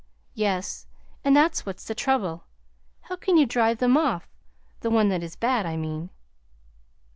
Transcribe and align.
"Yes; 0.33 0.87
and 1.23 1.35
that's 1.37 1.63
what's 1.63 1.85
the 1.85 1.93
trouble. 1.93 2.45
How 3.01 3.15
can 3.15 3.37
you 3.37 3.45
drive 3.45 3.77
them 3.77 3.95
off 3.95 4.27
the 4.79 4.89
one 4.89 5.09
that 5.09 5.21
is 5.21 5.35
bad, 5.35 5.67
I 5.67 5.77
mean?" 5.77 6.09